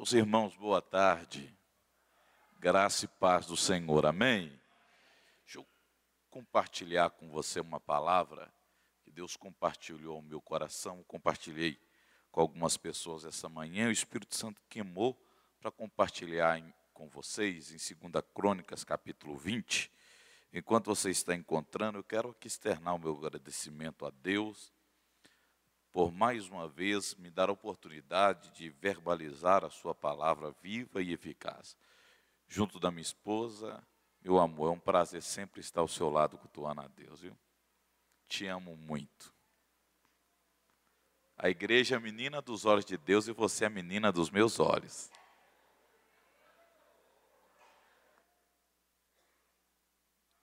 [0.00, 1.54] Meus irmãos, boa tarde.
[2.58, 4.48] Graça e paz do Senhor, amém?
[5.44, 5.66] Deixa eu
[6.30, 8.50] compartilhar com você uma palavra
[9.02, 11.04] que Deus compartilhou ao meu coração.
[11.06, 11.78] Compartilhei
[12.32, 13.88] com algumas pessoas essa manhã.
[13.88, 15.22] O Espírito Santo queimou
[15.60, 19.92] para compartilhar em, com vocês em 2 Crônicas, capítulo 20.
[20.54, 24.72] Enquanto você está encontrando, eu quero aqui externar o meu agradecimento a Deus
[25.92, 31.12] por mais uma vez me dar a oportunidade de verbalizar a sua palavra viva e
[31.12, 31.76] eficaz.
[32.46, 33.82] Junto da minha esposa,
[34.22, 37.36] meu amor, é um prazer sempre estar ao seu lado cultuando a Deus, viu?
[38.28, 39.34] Te amo muito.
[41.36, 44.30] A igreja é a menina dos olhos de Deus e você é a menina dos
[44.30, 45.10] meus olhos.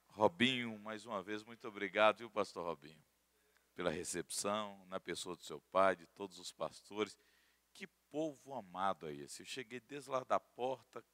[0.08, 3.00] Robinho, mais uma vez, muito obrigado, viu, pastor Robinho?
[3.78, 7.16] Pela recepção, na pessoa do seu pai, de todos os pastores.
[7.76, 9.44] Que povo amado é esse?
[9.44, 11.06] Eu cheguei desde lá da porta,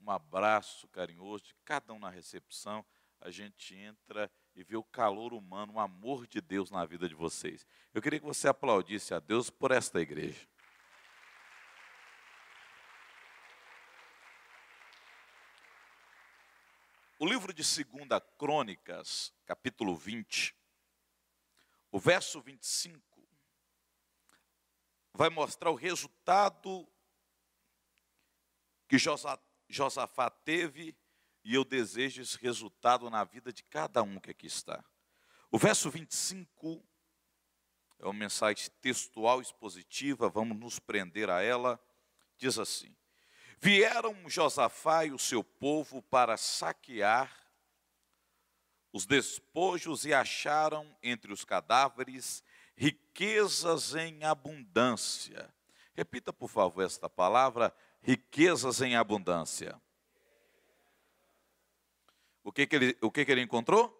[0.00, 2.82] um abraço carinhoso de cada um na recepção.
[3.20, 7.14] A gente entra e vê o calor humano, o amor de Deus na vida de
[7.14, 7.66] vocês.
[7.92, 10.48] Eu queria que você aplaudisse a Deus por esta igreja.
[17.18, 20.55] O livro de 2 Crônicas, capítulo 20,
[21.96, 23.26] o verso 25
[25.14, 26.86] vai mostrar o resultado
[28.86, 28.98] que
[29.66, 30.94] Josafá teve
[31.42, 34.84] e eu desejo esse resultado na vida de cada um que aqui está.
[35.50, 36.86] O verso 25
[37.98, 41.82] é uma mensagem textual expositiva, vamos nos prender a ela.
[42.36, 42.94] Diz assim:
[43.58, 47.45] Vieram Josafá e o seu povo para saquear
[48.96, 52.42] os despojos e acharam entre os cadáveres
[52.74, 55.54] riquezas em abundância.
[55.94, 59.78] Repita, por favor, esta palavra: riquezas em abundância.
[62.42, 63.92] O que, que, ele, o que, que ele encontrou?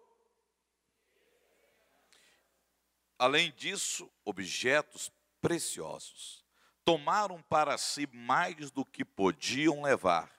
[3.19, 6.43] Além disso, objetos preciosos.
[6.83, 10.31] Tomaram para si mais do que podiam levar.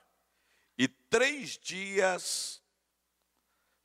[0.77, 2.61] E três dias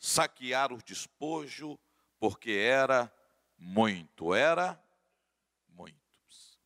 [0.05, 1.79] saquear o despojo,
[2.21, 3.11] porque era
[3.57, 4.79] muito, era
[5.67, 5.97] muito.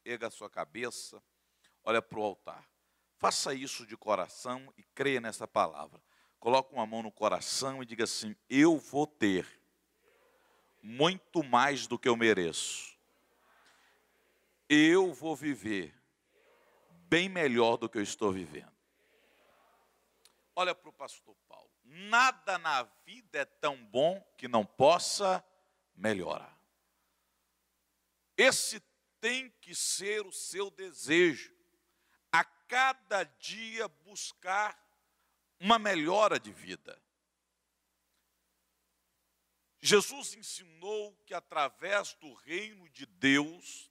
[0.04, 1.22] Erga a sua cabeça,
[1.84, 2.68] olha para o altar.
[3.16, 6.02] Faça isso de coração e creia nessa palavra.
[6.40, 9.46] Coloque uma mão no coração e diga assim: Eu vou ter
[10.82, 12.98] muito mais do que eu mereço.
[14.68, 15.94] Eu vou viver
[17.08, 18.76] bem melhor do que eu estou vivendo.
[20.56, 21.36] Olha para o pastor
[21.88, 25.44] nada na vida é tão bom que não possa
[25.96, 26.56] melhorar.
[28.36, 28.80] Esse
[29.20, 31.52] tem que ser o seu desejo,
[32.30, 34.78] a cada dia buscar
[35.58, 37.00] uma melhora de vida.
[39.80, 43.90] Jesus ensinou que através do reino de Deus,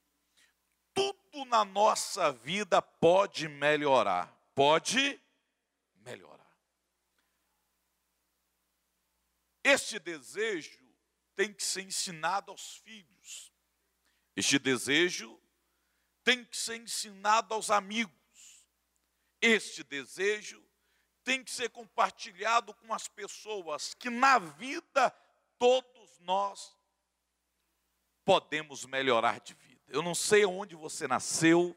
[0.94, 4.34] tudo na nossa vida pode melhorar.
[4.54, 5.20] Pode
[5.96, 6.37] melhorar.
[9.68, 10.80] Este desejo
[11.36, 13.52] tem que ser ensinado aos filhos.
[14.34, 15.38] Este desejo
[16.24, 18.16] tem que ser ensinado aos amigos.
[19.42, 20.66] Este desejo
[21.22, 25.10] tem que ser compartilhado com as pessoas que na vida
[25.60, 26.74] todos nós
[28.24, 29.84] podemos melhorar de vida.
[29.90, 31.76] Eu não sei onde você nasceu,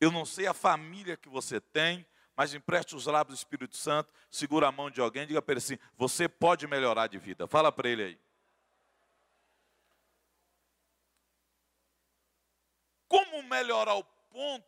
[0.00, 2.06] eu não sei a família que você tem,
[2.42, 5.58] mas empreste os lábios do Espírito Santo, segura a mão de alguém, diga para ele
[5.58, 7.46] assim: você pode melhorar de vida.
[7.46, 8.20] Fala para ele aí.
[13.06, 14.66] Como melhorar o ponto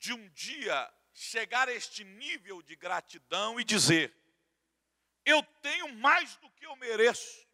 [0.00, 4.12] de um dia chegar a este nível de gratidão e dizer:
[5.24, 7.46] eu tenho mais do que eu mereço,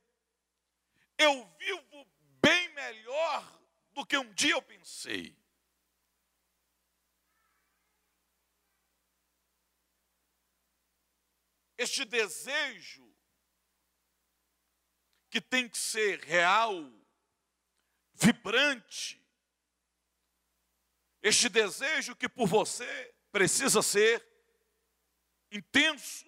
[1.18, 2.06] eu vivo
[2.40, 3.60] bem melhor
[3.92, 5.36] do que um dia eu pensei.
[11.78, 13.06] Este desejo
[15.30, 16.72] que tem que ser real,
[18.14, 19.22] vibrante,
[21.22, 24.24] este desejo que por você precisa ser
[25.50, 26.24] intenso,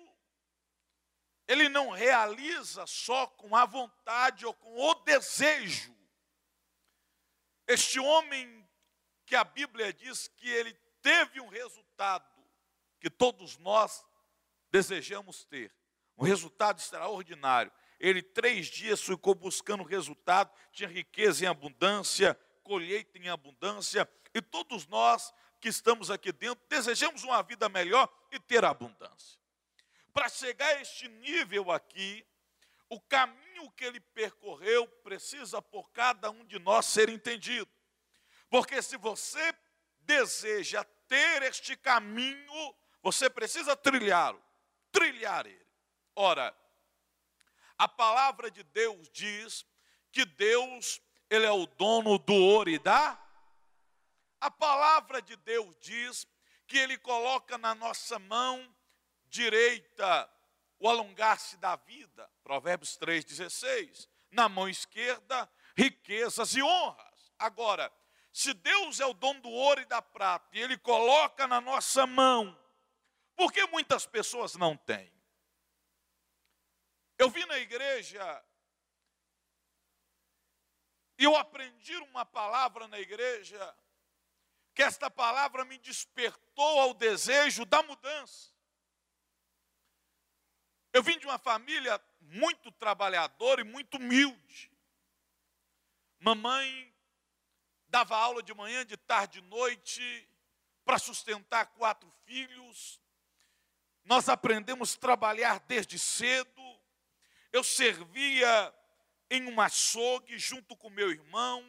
[1.47, 5.97] ele não realiza só com a vontade ou com o desejo.
[7.67, 8.69] Este homem
[9.25, 12.27] que a Bíblia diz que ele teve um resultado
[13.01, 14.05] que todos nós
[14.71, 15.75] desejamos ter.
[16.17, 17.71] Um resultado extraordinário.
[18.01, 24.87] Ele três dias ficou buscando resultado, tinha riqueza em abundância, colheita em abundância, e todos
[24.87, 29.39] nós que estamos aqui dentro desejamos uma vida melhor e ter abundância.
[30.13, 32.25] Para chegar a este nível aqui,
[32.89, 37.69] o caminho que ele percorreu precisa por cada um de nós ser entendido.
[38.49, 39.55] Porque se você
[40.01, 44.43] deseja ter este caminho, você precisa trilhá-lo,
[44.99, 45.67] trilhar ele.
[46.17, 46.55] Ora,
[47.77, 49.65] a palavra de Deus diz
[50.11, 51.01] que Deus,
[51.31, 53.17] ele é o dono do ouro e da
[54.41, 56.27] a palavra de Deus diz
[56.67, 58.73] que ele coloca na nossa mão
[59.27, 60.31] direita
[60.79, 64.09] o alongar-se da vida, Provérbios 3,16.
[64.31, 67.33] Na mão esquerda, riquezas e honras.
[67.37, 67.93] Agora,
[68.33, 72.07] se Deus é o dono do ouro e da prata, e Ele coloca na nossa
[72.07, 72.57] mão,
[73.39, 75.13] por que muitas pessoas não têm?
[77.17, 78.45] Eu vi na igreja,
[81.17, 83.77] e eu aprendi uma palavra na igreja,
[84.75, 88.53] que esta palavra me despertou ao desejo da mudança.
[90.93, 94.73] Eu vim de uma família muito trabalhadora e muito humilde.
[96.19, 96.93] Mamãe
[97.87, 100.29] dava aula de manhã, de tarde, de noite,
[100.85, 103.01] para sustentar quatro filhos.
[104.09, 106.81] Nós aprendemos a trabalhar desde cedo.
[107.53, 108.75] Eu servia
[109.31, 111.63] em um açougue junto com meu irmão,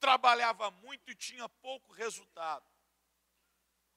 [0.00, 2.64] trabalhava muito e tinha pouco resultado.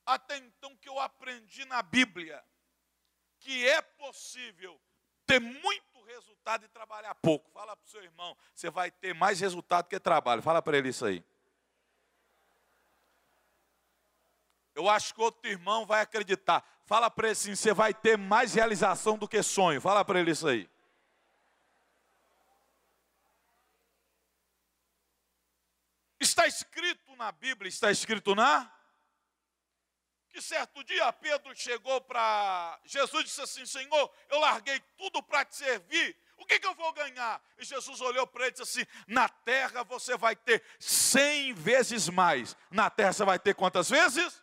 [0.06, 2.44] Até então que eu aprendi na Bíblia
[3.40, 4.78] que é possível
[5.26, 7.50] ter muito resultado e trabalhar pouco.
[7.52, 10.42] Fala para o seu irmão, você vai ter mais resultado que trabalho.
[10.42, 11.24] Fala para ele isso aí.
[14.76, 16.66] Eu acho que outro irmão vai acreditar.
[16.90, 19.80] Fala para ele assim: você vai ter mais realização do que sonho.
[19.80, 20.68] Fala para ele isso aí.
[26.20, 28.74] Está escrito na Bíblia, está escrito na
[30.30, 35.46] que certo dia Pedro chegou para Jesus e disse assim: Senhor, eu larguei tudo para
[35.46, 37.40] te servir, o que, que, eu vou ganhar?
[37.60, 42.10] E Jesus olhou para ele e disse assim: Na terra você vai ter cem vezes
[42.10, 42.58] mais.
[42.72, 44.42] Na terra você vai ter quantas vezes?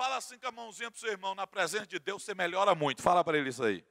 [0.00, 2.74] Fala assim com a mãozinha para o seu irmão: Na presença de Deus você melhora
[2.74, 3.02] muito.
[3.02, 3.84] Fala para ele isso aí.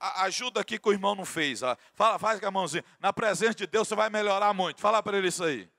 [0.00, 1.60] A, ajuda aqui que o irmão não fez.
[1.92, 2.82] Fala, faz com a mãozinha.
[2.98, 4.80] Na presença de Deus você vai melhorar muito.
[4.80, 5.70] Fala para ele isso aí.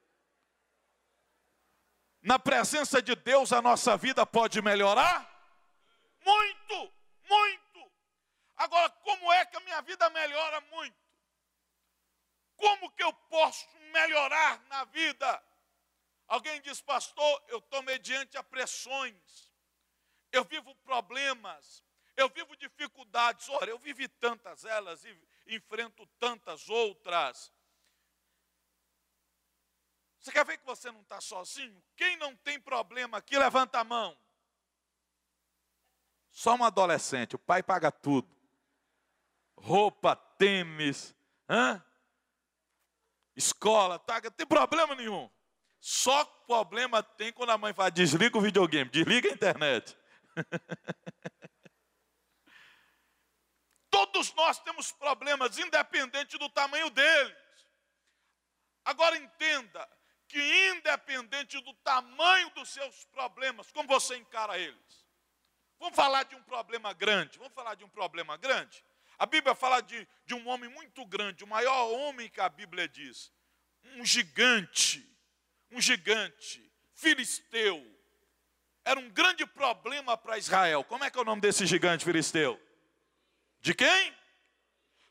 [2.22, 5.28] Na presença de Deus a nossa vida pode melhorar?
[6.24, 6.94] Muito,
[7.28, 7.92] muito.
[8.58, 10.96] Agora, como é que a minha vida melhora muito?
[12.56, 15.44] Como que eu posso melhorar na vida?
[16.28, 19.52] Alguém diz, pastor, eu estou mediante pressões,
[20.32, 21.84] eu vivo problemas,
[22.18, 23.48] eu vivo dificuldades.
[23.50, 25.18] Ora, eu vivi tantas elas e
[25.48, 27.54] enfrento tantas outras.
[30.20, 31.84] Você quer ver que você não está sozinho?
[31.96, 34.18] Quem não tem problema aqui, levanta a mão.
[36.32, 38.28] Só um adolescente, o pai paga tudo.
[39.56, 41.16] Roupa, tênis,
[41.48, 41.84] hã?
[43.36, 44.22] escola, tá?
[44.24, 45.30] não tem problema nenhum.
[45.88, 49.96] Só problema tem quando a mãe fala, desliga o videogame, desliga a internet.
[53.92, 57.38] Todos nós temos problemas, independente do tamanho deles.
[58.84, 59.88] Agora entenda,
[60.28, 60.40] que,
[60.72, 65.06] independente do tamanho dos seus problemas, como você encara eles.
[65.78, 67.38] Vamos falar de um problema grande.
[67.38, 68.84] Vamos falar de um problema grande.
[69.20, 72.88] A Bíblia fala de, de um homem muito grande, o maior homem que a Bíblia
[72.88, 73.32] diz.
[73.84, 75.15] Um gigante,
[75.76, 77.86] um gigante, filisteu.
[78.84, 80.84] Era um grande problema para Israel.
[80.84, 82.60] Como é que é o nome desse gigante filisteu?
[83.60, 84.16] De quem?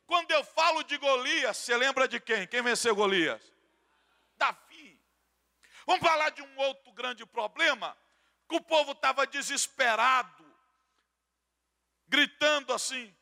[0.06, 2.46] Quando eu falo de Golias, você lembra de quem?
[2.46, 3.54] Quem venceu Golias?
[5.86, 7.96] Vamos falar de um outro grande problema,
[8.48, 10.44] que o povo estava desesperado,
[12.08, 13.14] gritando assim: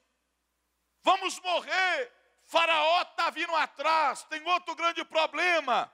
[1.02, 2.12] vamos morrer,
[2.44, 5.92] Faraó está vindo atrás, tem outro grande problema,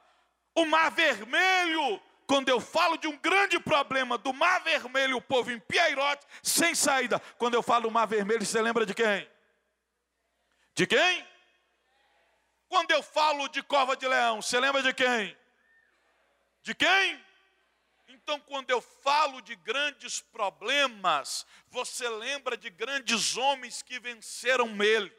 [0.60, 2.00] o Mar Vermelho.
[2.26, 6.74] Quando eu falo de um grande problema do Mar Vermelho, o povo em Piairote, sem
[6.74, 7.18] saída.
[7.38, 9.26] Quando eu falo do Mar Vermelho, você lembra de quem?
[10.74, 11.26] De quem?
[12.68, 15.34] Quando eu falo de cova de leão, você lembra de quem?
[16.62, 17.24] De quem?
[18.08, 25.12] Então, quando eu falo de grandes problemas, você lembra de grandes homens que venceram eles.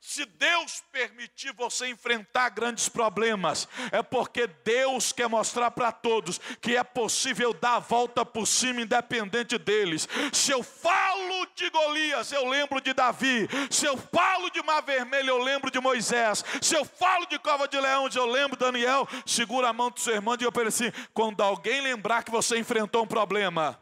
[0.00, 6.76] Se Deus permitir você enfrentar grandes problemas, é porque Deus quer mostrar para todos que
[6.76, 10.08] é possível dar a volta por cima, independente deles.
[10.32, 13.48] Se eu falo de Golias, eu lembro de Davi.
[13.70, 16.44] Se eu falo de Mar Vermelho, eu lembro de Moisés.
[16.62, 19.06] Se eu falo de Cova de Leão, eu lembro de Daniel.
[19.26, 22.56] Segura a mão do seu irmão e diga para assim: quando alguém lembrar que você
[22.56, 23.78] enfrentou um problema,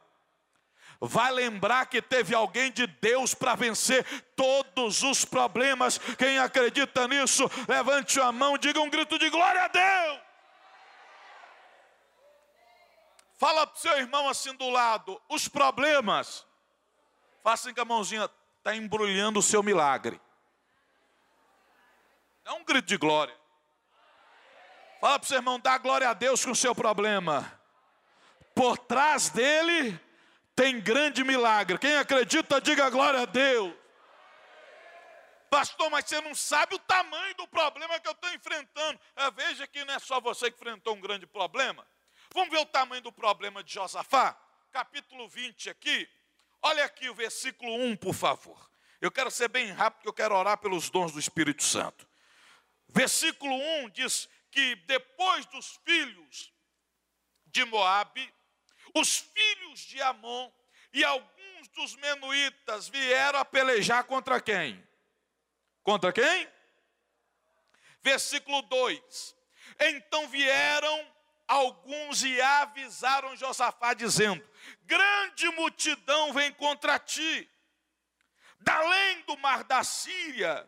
[1.00, 5.98] vai lembrar que teve alguém de Deus para vencer todos os problemas.
[5.98, 10.20] Quem acredita nisso, levante a mão, diga um grito de glória a Deus.
[13.38, 16.46] Fala para o seu irmão assim do lado, os problemas,
[17.42, 20.18] faça com a mãozinha, está embrulhando o seu milagre.
[22.42, 23.36] Dá um grito de glória.
[25.00, 27.60] Fala para o seu irmão, dá glória a Deus com o seu problema.
[28.54, 30.00] Por trás dele
[30.56, 31.78] tem grande milagre.
[31.78, 33.74] Quem acredita, diga glória a Deus.
[35.50, 38.98] Pastor, mas você não sabe o tamanho do problema que eu estou enfrentando.
[39.14, 41.86] É, veja que não é só você que enfrentou um grande problema.
[42.32, 44.36] Vamos ver o tamanho do problema de Josafá?
[44.72, 46.08] Capítulo 20 aqui.
[46.62, 48.70] Olha aqui o versículo 1, por favor.
[49.00, 52.08] Eu quero ser bem rápido, porque eu quero orar pelos dons do Espírito Santo.
[52.88, 56.52] Versículo 1 diz que depois dos filhos
[57.46, 58.34] de Moabe,
[59.00, 60.50] os filhos de Amon
[60.92, 64.82] e alguns dos menuítas vieram a pelejar contra quem?
[65.82, 66.48] Contra quem?
[68.02, 69.36] Versículo 2:
[69.80, 71.12] Então vieram
[71.46, 74.42] alguns e avisaram Josafá, dizendo:
[74.82, 77.48] Grande multidão vem contra ti,
[78.60, 80.66] da além do mar da Síria,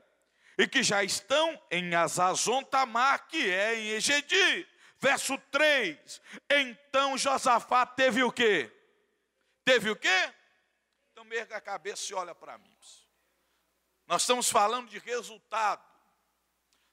[0.59, 4.69] e que já estão em Azazon Tamar, que é em Egedi.
[5.01, 8.73] Verso 3: Então Josafá teve o quê?
[9.65, 10.35] Teve o quê?
[11.13, 12.79] Então merga a cabeça e olha para mim.
[14.07, 15.87] Nós estamos falando de resultado.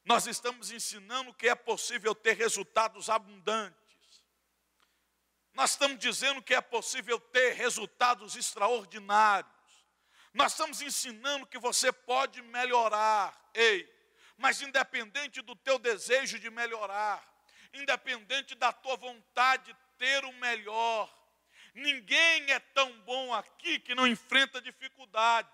[0.04, 3.76] Nós estamos ensinando que é possível ter resultados abundantes.
[5.54, 9.50] Nós estamos dizendo que é possível ter resultados extraordinários.
[10.34, 13.50] Nós estamos ensinando que você pode melhorar.
[13.54, 13.90] Ei,
[14.38, 17.26] mas independente do teu desejo de melhorar,
[17.82, 21.14] independente da tua vontade de ter o melhor.
[21.74, 25.52] Ninguém é tão bom aqui que não enfrenta dificuldades.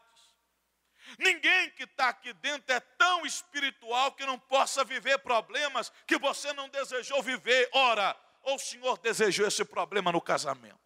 [1.17, 6.53] Ninguém que está aqui dentro é tão espiritual que não possa viver problemas que você
[6.53, 7.69] não desejou viver.
[7.73, 10.79] Ora, ou o Senhor desejou esse problema no casamento?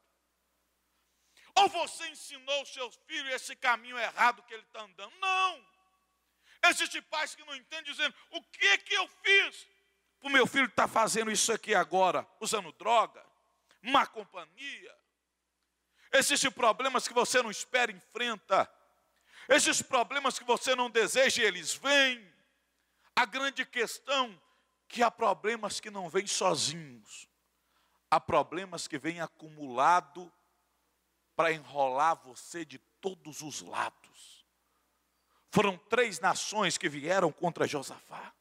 [1.56, 5.14] Ou você ensinou o seu filho esse caminho errado que ele está andando?
[5.20, 5.76] Não!
[6.70, 9.68] Existem pais que não entendem, dizendo: o que que eu fiz?
[10.26, 13.24] O meu filho está fazendo isso aqui agora, usando droga,
[13.80, 14.98] má companhia.
[16.12, 18.68] Existem problemas que você não espera, enfrenta.
[19.48, 22.28] Esses problemas que você não deseja, eles vêm.
[23.16, 24.42] A grande questão
[24.88, 27.30] que há problemas que não vêm sozinhos.
[28.10, 30.34] Há problemas que vêm acumulado
[31.36, 34.44] para enrolar você de todos os lados.
[35.52, 38.34] Foram três nações que vieram contra Josafá.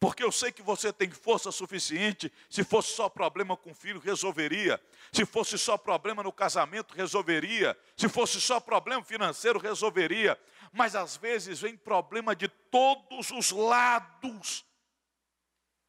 [0.00, 2.32] Porque eu sei que você tem força suficiente.
[2.48, 4.80] Se fosse só problema com o filho, resolveria.
[5.12, 7.76] Se fosse só problema no casamento, resolveria.
[7.96, 10.38] Se fosse só problema financeiro, resolveria.
[10.72, 14.64] Mas às vezes vem problema de todos os lados.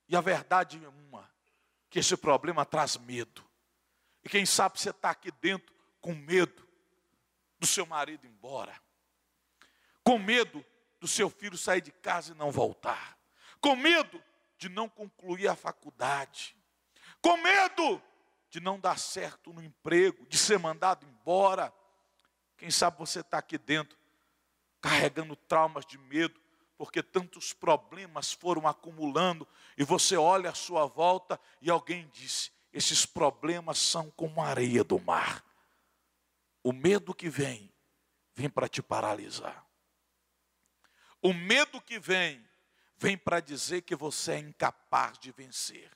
[0.07, 1.29] E a verdade é uma:
[1.87, 3.45] que esse problema traz medo.
[4.23, 6.67] E quem sabe você está aqui dentro com medo
[7.59, 8.75] do seu marido ir embora,
[10.03, 10.65] com medo
[10.99, 13.18] do seu filho sair de casa e não voltar
[13.61, 14.21] com medo
[14.57, 16.55] de não concluir a faculdade,
[17.21, 18.01] com medo
[18.49, 21.73] de não dar certo no emprego, de ser mandado embora.
[22.57, 23.97] Quem sabe você está aqui dentro,
[24.81, 26.39] carregando traumas de medo,
[26.77, 29.47] porque tantos problemas foram acumulando,
[29.77, 34.83] e você olha à sua volta e alguém disse: esses problemas são como a areia
[34.83, 35.43] do mar.
[36.63, 37.73] O medo que vem,
[38.33, 39.65] vem para te paralisar.
[41.21, 42.47] O medo que vem,
[42.99, 45.89] vem para dizer que você é incapaz de vencer.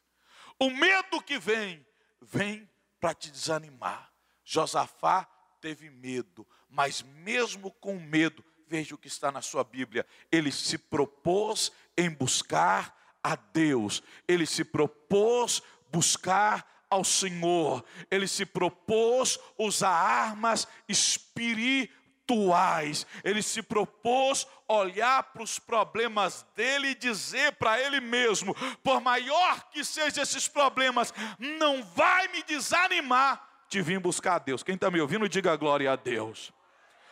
[0.58, 1.86] O medo que vem,
[2.22, 2.70] vem
[3.00, 4.12] para te desanimar.
[4.46, 5.28] Josafá
[5.60, 10.78] teve medo, mas mesmo com medo, veja o que está na sua Bíblia, ele se
[10.78, 19.92] propôs em buscar a Deus, ele se propôs buscar ao Senhor, ele se propôs usar
[19.92, 22.03] armas espirituais
[22.34, 23.06] espirituais.
[23.24, 29.70] Ele se propôs olhar para os problemas dele e dizer para ele mesmo: por maior
[29.70, 34.64] que sejam esses problemas, não vai me desanimar de vir buscar a Deus.
[34.64, 36.52] Quem está me ouvindo, diga glória a Deus.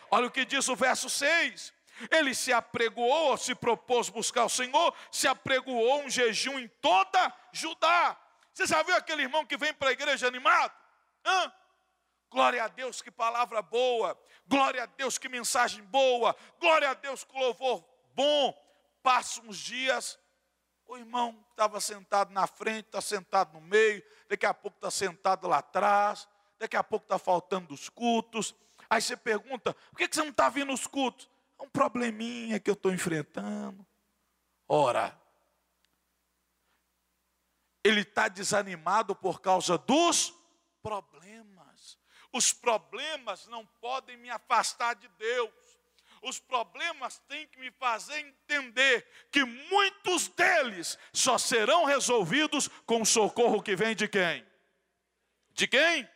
[0.10, 1.74] Olha o que diz o verso 6.
[2.10, 8.18] Ele se apregoou, se propôs buscar o Senhor, se apregoou um jejum em toda Judá.
[8.54, 10.74] Você já viu aquele irmão que vem para a igreja animado?
[11.26, 11.52] Hã?
[12.32, 14.18] Glória a Deus, que palavra boa.
[14.48, 16.34] Glória a Deus, que mensagem boa.
[16.60, 17.84] Glória a Deus, que louvor
[18.16, 18.58] bom.
[19.04, 20.18] Passa uns dias,
[20.88, 25.48] o irmão estava sentado na frente, está sentado no meio, daqui a pouco está sentado
[25.48, 28.56] lá atrás, daqui a pouco está faltando dos cultos.
[28.90, 31.30] Aí você pergunta: por que você não está vindo nos cultos?
[31.60, 33.86] É um probleminha que eu estou enfrentando.
[34.68, 35.20] Ora,
[37.84, 40.34] ele está desanimado por causa dos
[40.82, 41.31] problemas.
[42.32, 45.52] Os problemas não podem me afastar de Deus.
[46.22, 53.06] Os problemas têm que me fazer entender que muitos deles só serão resolvidos com o
[53.06, 54.46] socorro que vem de quem?
[55.52, 56.08] De quem?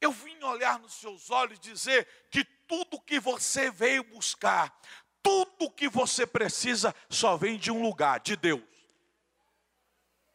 [0.00, 4.78] Eu vim olhar nos seus olhos e dizer que tudo que você veio buscar,
[5.22, 8.62] tudo que você precisa, só vem de um lugar, de Deus.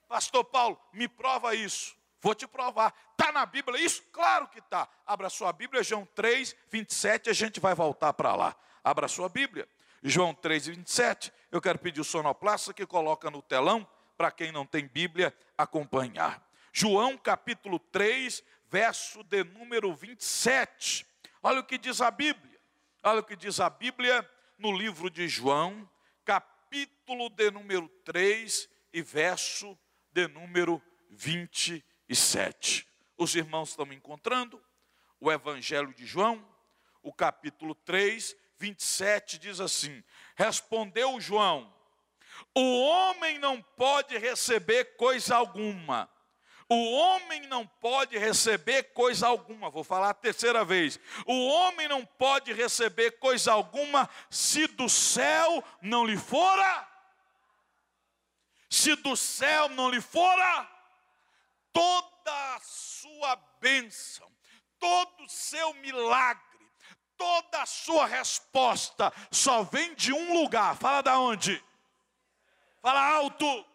[0.08, 1.99] Pastor Paulo, me prova isso.
[2.22, 2.94] Vou te provar.
[3.12, 4.04] Está na Bíblia isso?
[4.12, 4.88] Claro que está.
[5.06, 8.56] Abra sua Bíblia, João 3, 27, a gente vai voltar para lá.
[8.84, 9.68] Abra sua Bíblia.
[10.04, 11.32] João 3, 27.
[11.52, 16.46] Eu quero pedir o sonoplasta que coloca no telão, para quem não tem Bíblia, acompanhar.
[16.74, 21.06] João capítulo 3, verso de número 27.
[21.42, 22.60] Olha o que diz a Bíblia.
[23.02, 25.90] Olha o que diz a Bíblia no livro de João,
[26.26, 29.78] capítulo de número 3 e verso
[30.12, 32.88] de número 27 e 7.
[33.16, 34.60] Os irmãos estão encontrando
[35.20, 36.44] o Evangelho de João,
[37.04, 40.04] o capítulo 3, 27 diz assim:
[40.36, 41.72] Respondeu João:
[42.56, 46.10] O homem não pode receber coisa alguma.
[46.72, 49.72] O homem não pode receber coisa alguma.
[49.72, 51.00] Vou falar a terceira vez.
[51.26, 56.88] O homem não pode receber coisa alguma se do céu não lhe fora.
[58.70, 60.79] Se do céu não lhe fora
[61.74, 64.30] toda a sua bênção,
[64.80, 66.44] todo o seu milagre,
[67.18, 70.76] toda a sua resposta só vem de um lugar.
[70.76, 71.64] Fala da onde?
[72.82, 73.69] Fala alto.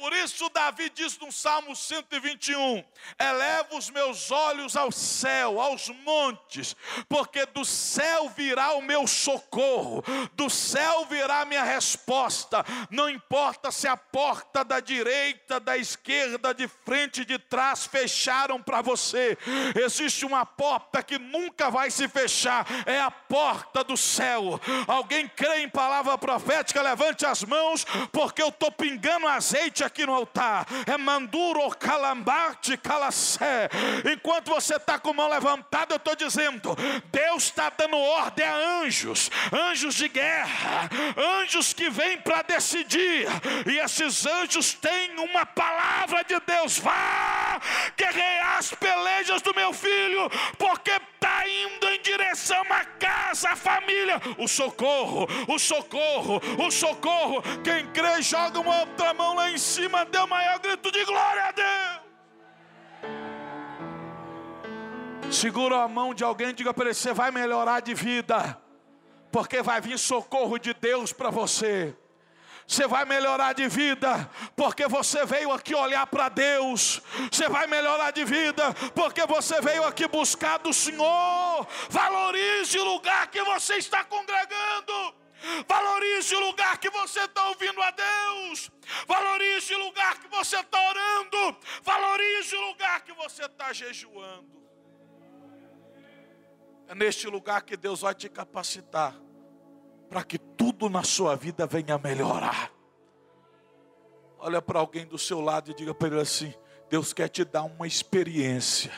[0.00, 2.82] Por isso, Davi diz no Salmo 121:
[3.18, 6.74] Eleva os meus olhos ao céu, aos montes,
[7.06, 12.64] porque do céu virá o meu socorro, do céu virá a minha resposta.
[12.90, 18.80] Não importa se a porta da direita, da esquerda, de frente, de trás fecharam para
[18.80, 19.36] você,
[19.84, 24.58] existe uma porta que nunca vai se fechar, é a porta do céu.
[24.88, 26.80] Alguém crê em palavra profética?
[26.80, 30.66] Levante as mãos, porque eu estou pingando azeite aqui no altar.
[30.86, 33.68] É manduro, calambarte, calacé.
[34.12, 36.76] Enquanto você está com a mão levantada, eu estou dizendo:
[37.10, 40.88] Deus está dando ordem a anjos, anjos de guerra,
[41.40, 43.26] anjos que vêm para decidir.
[43.66, 47.60] E esses anjos têm uma palavra de Deus: vá
[47.96, 54.20] guerrear as pelejas do meu filho, porque está indo em direção à casa, à família.
[54.38, 57.42] O socorro, o socorro, o socorro.
[57.62, 61.44] Quem crê, joga uma outra mão lá em cima, dê o maior grito de glória
[61.44, 62.00] a Deus.
[65.34, 68.60] Segura a mão de alguém e diga para ele: você vai melhorar de vida,
[69.30, 71.96] porque vai vir socorro de Deus para você
[72.70, 78.12] você vai melhorar de vida, porque você veio aqui olhar para Deus, você vai melhorar
[78.12, 81.66] de vida, porque você veio aqui buscar do Senhor.
[81.88, 85.19] Valorize o lugar que você está congregando.
[85.66, 88.70] Valorize o lugar que você está ouvindo a Deus.
[89.06, 91.56] Valorize o lugar que você está orando.
[91.82, 94.60] Valorize o lugar que você está jejuando.
[96.88, 99.14] É neste lugar que Deus vai te capacitar
[100.08, 102.72] para que tudo na sua vida venha melhorar.
[104.38, 106.52] Olha para alguém do seu lado e diga para ele assim:
[106.88, 108.92] Deus quer te dar uma experiência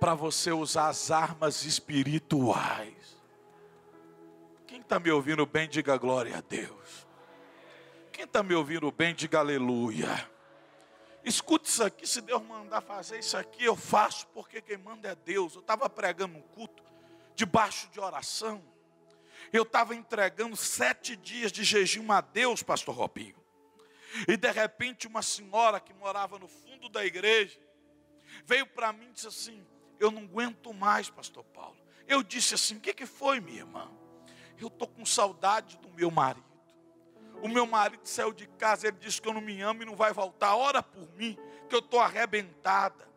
[0.00, 2.97] para você usar as armas espirituais.
[4.78, 7.04] Quem está me ouvindo bem, diga glória a Deus.
[8.12, 10.30] Quem está me ouvindo bem, diga aleluia.
[11.24, 15.16] Escute isso aqui, se Deus mandar fazer isso aqui, eu faço, porque quem manda é
[15.16, 15.56] Deus.
[15.56, 16.84] Eu estava pregando um culto,
[17.34, 18.62] debaixo de oração.
[19.52, 23.42] Eu estava entregando sete dias de jejum a Deus, pastor Robinho.
[24.28, 27.58] E de repente uma senhora que morava no fundo da igreja
[28.46, 29.66] veio para mim e disse assim:
[29.98, 31.76] Eu não aguento mais, pastor Paulo.
[32.06, 33.90] Eu disse assim: O que, que foi, minha irmã?
[34.60, 36.44] Eu estou com saudade do meu marido.
[37.42, 39.94] O meu marido saiu de casa, ele disse que eu não me amo e não
[39.94, 40.56] vai voltar.
[40.56, 43.08] Ora por mim, que eu estou arrebentada.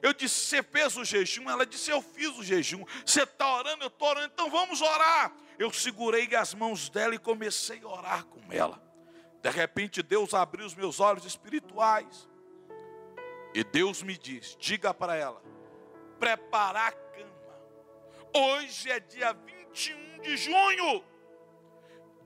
[0.00, 1.50] Eu disse: Você fez o jejum?
[1.50, 2.84] Ela disse: Eu fiz o jejum.
[3.04, 3.82] Você está orando?
[3.82, 4.30] Eu estou orando.
[4.32, 8.82] Então vamos orar eu segurei as mãos dela e comecei a orar com ela.
[9.42, 12.28] De repente, Deus abriu os meus olhos espirituais.
[13.54, 15.42] E Deus me diz: diga para ela,
[16.18, 17.26] preparar a cama.
[18.34, 19.32] Hoje é dia
[19.76, 21.04] 21 de junho.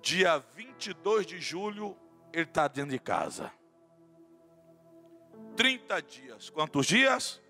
[0.00, 1.96] Dia 22 de julho,
[2.32, 3.52] ele está dentro de casa.
[5.56, 6.48] 30 dias.
[6.48, 7.42] Quantos dias?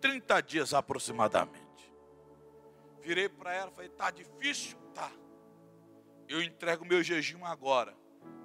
[0.00, 1.66] 30 dias aproximadamente.
[3.02, 4.78] Virei para ela e falei: está difícil?
[4.94, 5.10] Tá.
[6.28, 7.94] Eu entrego meu jejum agora.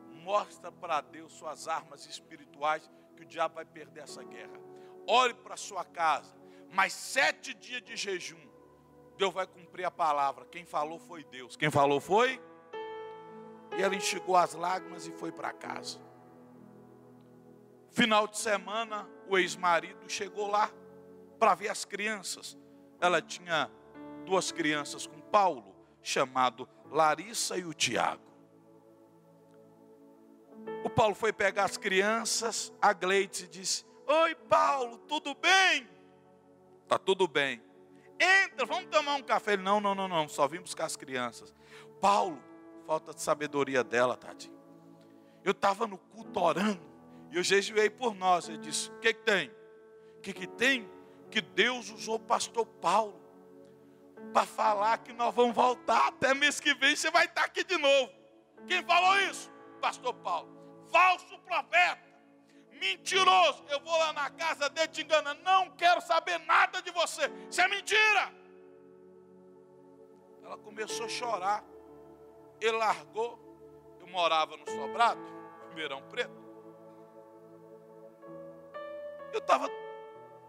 [0.10, 4.60] Mostra para Deus suas armas espirituais, que o diabo vai perder essa guerra.
[5.08, 6.36] Olhe para sua casa.
[6.72, 8.51] Mais sete dias de jejum.
[9.22, 10.46] Deus vai cumprir a palavra.
[10.46, 11.56] Quem falou foi Deus.
[11.56, 12.42] Quem falou foi?
[13.78, 16.00] E ela enxugou as lágrimas e foi para casa.
[17.92, 20.72] Final de semana, o ex-marido chegou lá
[21.38, 22.58] para ver as crianças.
[23.00, 23.70] Ela tinha
[24.26, 28.24] duas crianças com Paulo, chamado Larissa e o Tiago.
[30.84, 35.88] O Paulo foi pegar as crianças, a Gleide disse: Oi, Paulo, tudo bem?
[36.88, 37.62] Tá tudo bem.
[38.22, 39.54] Entra, vamos tomar um café.
[39.54, 41.54] Ele, não, não, não, não, só vim buscar as crianças.
[42.00, 42.40] Paulo,
[42.86, 44.60] falta de sabedoria dela, tadinho.
[45.44, 46.82] Eu estava no culto orando,
[47.32, 48.48] e eu jejuei por nós.
[48.48, 49.52] Ele disse: O que, que tem?
[50.18, 50.88] O que, que tem?
[51.32, 53.20] Que Deus usou o pastor Paulo
[54.32, 57.78] para falar que nós vamos voltar até mês que vem, você vai estar aqui de
[57.78, 58.12] novo.
[58.68, 59.52] Quem falou isso?
[59.82, 60.50] Pastor Paulo.
[60.92, 62.02] Falso profeta,
[62.82, 63.64] mentiroso.
[63.70, 65.40] Eu vou lá na casa dele te enganando.
[65.44, 67.32] Não quero saber nada de você.
[67.50, 68.34] Isso é mentira.
[70.44, 71.64] Ela começou a chorar.
[72.60, 73.40] Ele largou.
[74.00, 75.22] Eu morava no Sobrado,
[75.70, 76.42] Ribeirão Preto.
[79.32, 79.70] Eu estava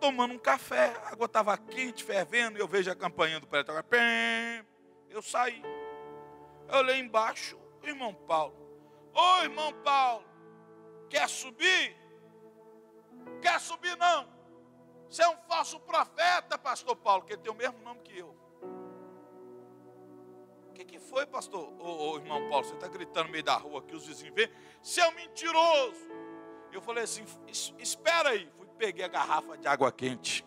[0.00, 3.72] tomando um café, a água estava quente, fervendo, eu vejo a campainha do prédio.
[5.08, 5.62] Eu saí.
[6.68, 8.56] Eu olhei embaixo, o irmão Paulo.
[9.14, 10.24] Ô irmão Paulo,
[11.08, 12.01] quer subir?
[13.42, 14.26] Quer subir não?
[15.08, 18.34] Você é um falso profeta, pastor Paulo, que ele tem o mesmo nome que eu.
[20.68, 21.70] O que, que foi, pastor?
[21.78, 24.48] Ô, ô irmão Paulo, você está gritando no meio da rua aqui, os vizinhos vêm.
[24.80, 26.10] Você é um mentiroso.
[26.72, 27.26] Eu falei assim:
[27.78, 28.50] espera aí
[28.82, 30.44] peguei a garrafa de água quente.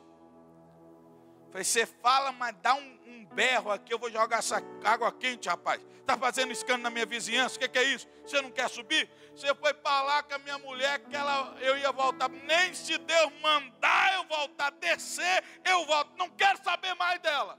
[1.55, 5.47] Falei, você fala, mas dá um, um, berro aqui, eu vou jogar essa água quente,
[5.47, 5.79] rapaz.
[6.01, 8.05] Está fazendo escândalo na minha vizinhança, o que, que, é isso?
[8.25, 9.09] Você não quer subir?
[9.33, 12.27] Você foi para lá com a minha mulher que ela, eu ia voltar.
[12.27, 16.11] Nem se Deus mandar eu voltar, descer, eu volto.
[16.17, 17.57] Não quero saber mais dela.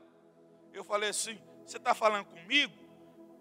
[0.74, 2.74] Eu falei assim, você está falando comigo?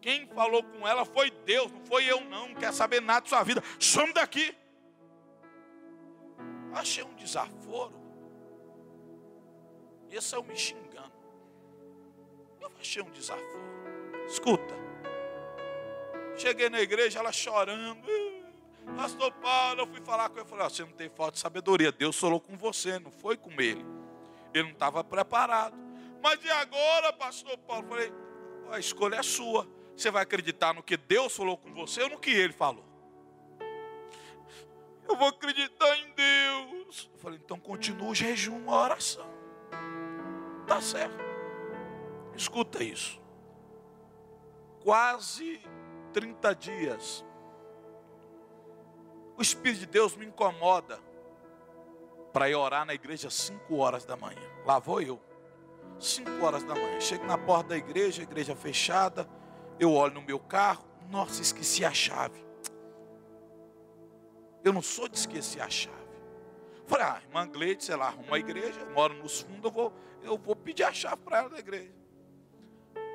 [0.01, 3.27] Quem falou com ela foi Deus, não foi eu não, não quer saber nada de
[3.27, 3.61] sua vida.
[3.77, 4.55] Some daqui
[6.73, 8.04] achei um desaforo.
[10.11, 11.11] Esse é o me xingando.
[12.61, 14.25] Eu achei um desaforo.
[14.27, 14.73] Escuta.
[16.37, 18.07] Cheguei na igreja, ela chorando.
[18.95, 20.41] Pastor Paulo, eu fui falar com ele.
[20.41, 21.91] Eu falei: Você não tem falta de sabedoria.
[21.91, 23.85] Deus falou com você, não foi com ele.
[24.53, 25.75] Ele não estava preparado.
[26.21, 27.85] Mas e agora, Pastor Paulo?
[27.85, 28.13] Eu falei:
[28.71, 29.67] A escolha é sua.
[29.95, 32.83] Você vai acreditar no que Deus falou com você ou no que ele falou?
[35.07, 37.09] Eu vou acreditar em Deus.
[37.13, 39.27] Eu falei, então continua o jejum, a oração.
[40.67, 41.23] Tá certo.
[42.35, 43.21] Escuta isso.
[44.83, 45.61] Quase
[46.13, 47.25] 30 dias.
[49.37, 50.99] O Espírito de Deus me incomoda
[52.31, 54.41] para ir orar na igreja às 5 horas da manhã.
[54.65, 55.19] Lá vou eu.
[55.99, 56.99] 5 horas da manhã.
[56.99, 59.29] Chego na porta da igreja, igreja fechada.
[59.79, 60.85] Eu olho no meu carro.
[61.09, 62.43] Nossa, esqueci a chave.
[64.63, 66.04] Eu não sou de esquecer a chave.
[66.87, 69.93] Falei, ah, irmã Gleide, sei lá, arruma a igreja, eu moro nos fundos, eu vou,
[70.21, 71.93] eu vou pedir a chave para ela da igreja.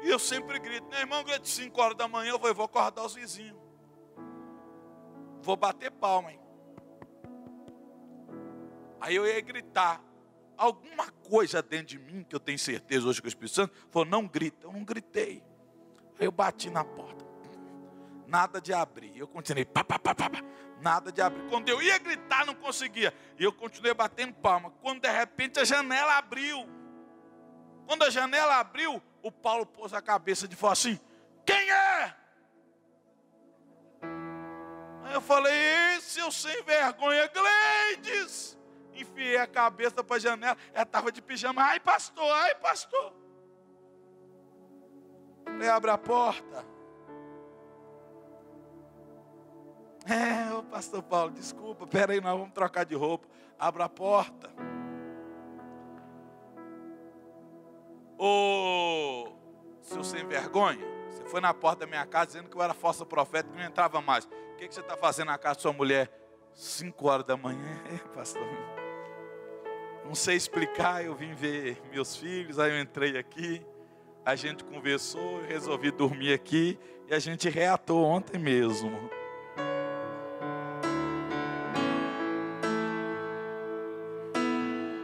[0.02, 2.64] E eu sempre grito, minha irmã Gleide, 5 horas da manhã eu vou, eu vou
[2.64, 3.58] acordar os vizinhos.
[5.42, 6.40] Vou bater palma, hein?
[9.00, 10.04] Aí eu ia gritar.
[10.56, 14.06] Alguma coisa dentro de mim, que eu tenho certeza hoje que o Espírito Santo, falou,
[14.06, 14.66] não grita.
[14.66, 15.42] Eu não gritei.
[16.18, 17.19] Aí eu bati na porta.
[18.30, 19.18] Nada de abrir.
[19.18, 20.30] Eu continuei, pá, pá, pá, pá,
[20.80, 21.48] nada de abrir.
[21.48, 23.12] Quando eu ia gritar, não conseguia.
[23.36, 24.70] E eu continuei batendo palma.
[24.80, 26.64] Quando de repente a janela abriu.
[27.88, 31.00] Quando a janela abriu, o Paulo pôs a cabeça de fora assim:
[31.44, 32.14] Quem é?
[35.02, 35.52] Aí eu falei:
[35.96, 38.56] Esse eu sem vergonha, Gleides.
[38.94, 40.56] Enfiei a cabeça para a janela.
[40.72, 41.64] Ela estava de pijama.
[41.64, 43.12] Ai, pastor, ai, pastor.
[45.44, 46.79] Falei: Abre a porta.
[50.08, 53.26] É, ô pastor Paulo, desculpa, peraí, nós vamos trocar de roupa.
[53.58, 54.50] Abra a porta.
[58.18, 59.28] Ô,
[59.82, 63.04] seu sem vergonha, você foi na porta da minha casa dizendo que eu era falso
[63.04, 64.24] profeta, que não entrava mais.
[64.24, 66.10] O que, que você está fazendo na casa da sua mulher?
[66.54, 68.46] 5 horas da manhã, é, pastor.
[70.04, 73.64] Não sei explicar, eu vim ver meus filhos, aí eu entrei aqui,
[74.24, 79.19] a gente conversou, resolvi dormir aqui e a gente reatou ontem mesmo.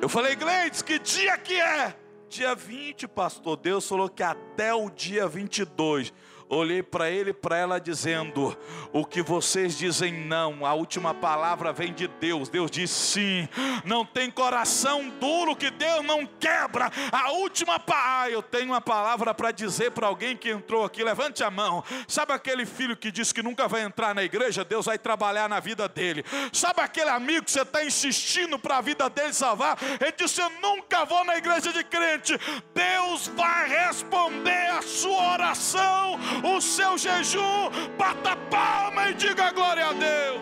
[0.07, 1.93] Eu falei, Gleides, que dia que é?
[2.29, 3.57] Dia 20, pastor.
[3.57, 6.13] Deus falou que até o dia 22
[6.49, 8.57] olhei para ele e para ela dizendo:
[8.93, 12.49] O que vocês dizem não, a última palavra vem de Deus.
[12.49, 13.49] Deus diz sim.
[13.85, 16.91] Não tem coração duro que Deus não quebra.
[17.11, 18.07] A última palavra.
[18.09, 21.03] Ah, eu tenho uma palavra para dizer para alguém que entrou aqui.
[21.03, 21.83] Levante a mão.
[22.07, 24.65] Sabe aquele filho que diz que nunca vai entrar na igreja?
[24.65, 26.25] Deus vai trabalhar na vida dele.
[26.53, 29.79] Sabe aquele amigo que você está insistindo para a vida dele salvar?
[30.01, 32.39] Ele disse: Eu nunca vou na igreja de crente.
[32.75, 39.93] Deus vai responder a sua oração o seu jejum, bata palma e diga glória a
[39.93, 40.41] Deus.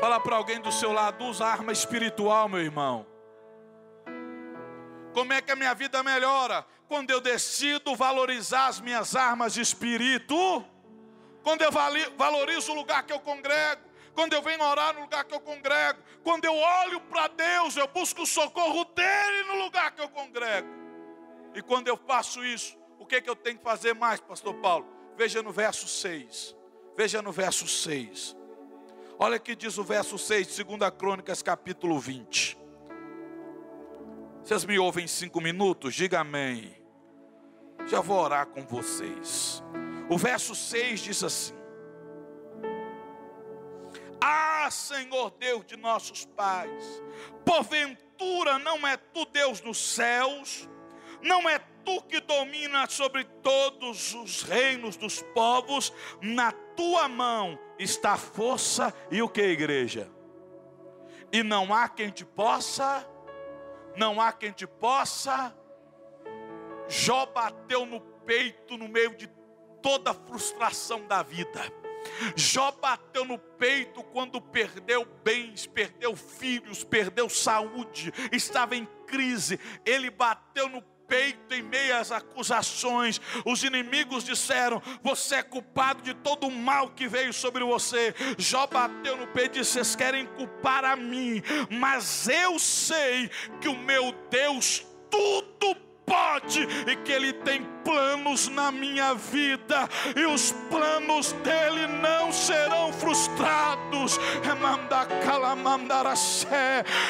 [0.00, 3.06] Fala para alguém do seu lado, usa arma espiritual, meu irmão.
[5.12, 6.66] Como é que a minha vida melhora?
[6.88, 10.64] Quando eu decido valorizar as minhas armas de espírito,
[11.42, 11.70] quando eu
[12.16, 15.98] valorizo o lugar que eu congrego, quando eu venho orar no lugar que eu congrego,
[16.22, 20.68] quando eu olho para Deus, eu busco o socorro dele no lugar que eu congrego.
[21.54, 24.54] E quando eu faço isso, o que, é que eu tenho que fazer mais, Pastor
[24.54, 24.86] Paulo?
[25.16, 26.56] Veja no verso 6.
[26.96, 28.36] Veja no verso 6.
[29.18, 32.58] Olha que diz o verso 6 de 2 Crônicas, capítulo 20.
[34.42, 35.94] Vocês me ouvem cinco minutos?
[35.94, 36.76] Diga amém.
[37.86, 39.62] Já vou orar com vocês.
[40.08, 41.54] O verso 6 diz assim:
[44.24, 47.02] Ah, Senhor Deus de nossos pais,
[47.44, 50.68] porventura não é tu Deus nos céus,
[51.20, 58.12] não é tu que domina sobre todos os reinos dos povos, na tua mão está
[58.12, 60.08] a força e o que, igreja?
[61.32, 63.04] E não há quem te possa,
[63.96, 65.52] não há quem te possa.
[66.88, 69.26] Jó bateu no peito no meio de
[69.82, 71.81] toda a frustração da vida.
[72.36, 79.58] Jó bateu no peito quando perdeu bens, perdeu filhos, perdeu saúde, estava em crise.
[79.84, 83.20] Ele bateu no peito em meio às acusações.
[83.44, 88.14] Os inimigos disseram: Você é culpado de todo o mal que veio sobre você.
[88.38, 93.28] Jó bateu no peito e disse: Vocês querem culpar a mim, mas eu sei
[93.60, 95.91] que o meu Deus tudo pode
[96.86, 104.18] e que Ele tem planos na minha vida e os planos dele não serão frustrados.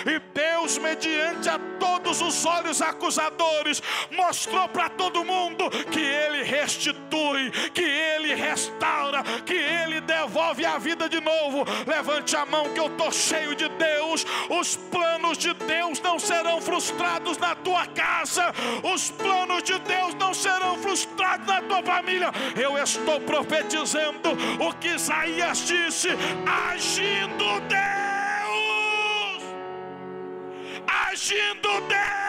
[0.07, 7.51] E Deus, mediante a todos os olhos acusadores, mostrou para todo mundo que Ele restitui,
[7.73, 11.65] que Ele restaura, que Ele devolve a vida de novo.
[11.87, 14.25] Levante a mão que eu estou cheio de Deus.
[14.49, 20.33] Os planos de Deus não serão frustrados na tua casa, os planos de Deus não
[20.33, 22.31] serão serão frustrados na tua família.
[22.57, 26.09] Eu estou profetizando o que Isaías disse:
[26.47, 27.83] agindo Deus,
[30.87, 32.22] agindo Deus.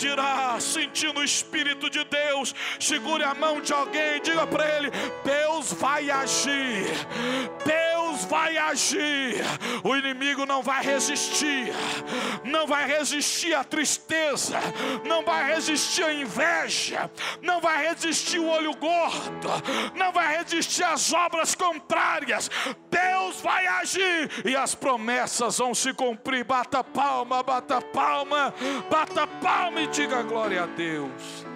[0.00, 2.54] Quem impedirá sentindo o Espírito de Deus?
[2.80, 4.90] Segure a mão de alguém e diga para ele:
[5.22, 6.86] Deus vai agir.
[7.64, 7.89] Deus
[8.30, 9.42] vai agir.
[9.82, 11.72] O inimigo não vai resistir.
[12.44, 14.56] Não vai resistir à tristeza.
[15.04, 17.10] Não vai resistir à inveja.
[17.42, 19.48] Não vai resistir o olho gordo.
[19.96, 22.48] Não vai resistir às obras contrárias.
[22.88, 26.44] Deus vai agir e as promessas vão se cumprir.
[26.44, 28.54] Bata palma, bata palma.
[28.88, 31.49] Bata palma e diga glória a Deus.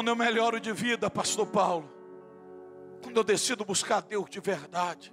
[0.00, 1.86] Quando eu melhoro de vida, Pastor Paulo,
[3.02, 5.12] quando eu decido buscar Deus de verdade,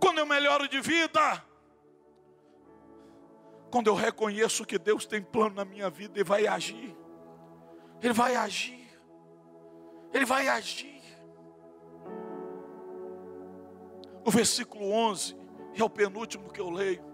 [0.00, 1.40] quando eu melhoro de vida,
[3.70, 6.96] quando eu reconheço que Deus tem plano na minha vida e vai agir,
[8.02, 8.88] Ele vai agir,
[10.12, 11.00] Ele vai agir.
[14.24, 15.36] O versículo 11
[15.74, 17.04] e é o penúltimo que eu leio.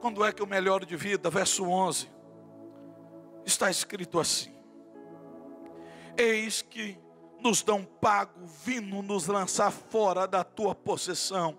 [0.00, 1.30] Quando é que eu melhoro de vida?
[1.30, 2.10] Verso 11.
[3.44, 4.55] Está escrito assim:
[6.16, 6.98] Eis que
[7.40, 11.58] nos dão pago, vindo nos lançar fora da tua possessão,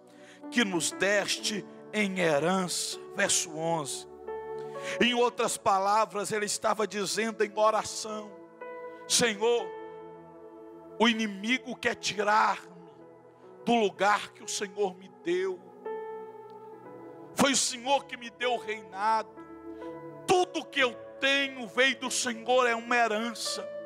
[0.52, 3.00] que nos deste em herança.
[3.16, 4.08] Verso 11.
[5.02, 8.32] Em outras palavras, ele estava dizendo em oração:
[9.08, 9.66] Senhor,
[11.00, 12.78] o inimigo quer tirar-me
[13.66, 15.60] do lugar que o Senhor me deu.
[17.36, 19.30] Foi o Senhor que me deu o reinado.
[20.26, 23.77] Tudo que eu tenho veio do Senhor, é uma herança.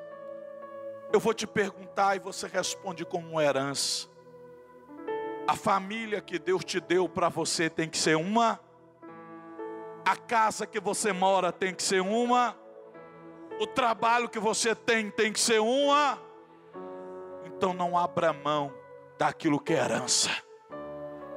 [1.14, 4.08] Eu vou te perguntar e você responde como herança.
[5.46, 8.60] A família que Deus te deu para você tem que ser uma.
[10.06, 12.56] A casa que você mora tem que ser uma.
[13.60, 16.18] O trabalho que você tem tem que ser uma.
[17.46, 18.74] Então não abra mão
[19.18, 20.30] daquilo que é herança.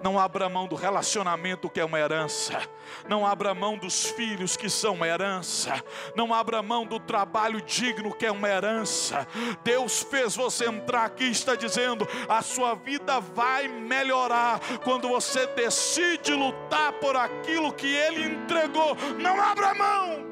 [0.05, 2.61] Não abra mão do relacionamento que é uma herança.
[3.09, 5.83] Não abra mão dos filhos que são uma herança.
[6.15, 9.27] Não abra mão do trabalho digno que é uma herança.
[9.65, 16.35] Deus fez você entrar aqui está dizendo: a sua vida vai melhorar quando você decide
[16.35, 18.95] lutar por aquilo que Ele entregou.
[19.19, 20.23] Não abra mão